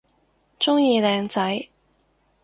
[0.59, 1.69] 鍾意靚仔